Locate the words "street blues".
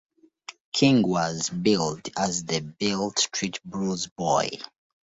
3.15-4.07